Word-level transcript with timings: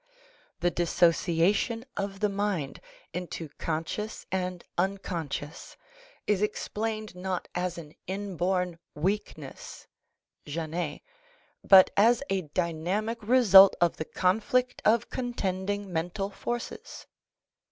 The 0.61 0.71
dissociation 0.71 1.85
of 1.95 2.21
the 2.21 2.27
mind 2.27 2.81
into 3.13 3.49
conscious 3.59 4.25
and 4.31 4.63
unconscious 4.75 5.77
is 6.25 6.41
explained 6.41 7.13
not 7.15 7.47
as 7.53 7.77
an 7.77 7.93
inborn 8.07 8.79
weakness 8.95 9.85
(Janet) 10.47 11.03
but 11.63 11.91
as 11.95 12.23
a 12.31 12.41
dynamic 12.41 13.21
result 13.21 13.75
of 13.79 13.97
the 13.97 14.05
conflict 14.05 14.81
of 14.85 15.11
contending 15.11 15.93
mental 15.93 16.31
forces. 16.31 17.05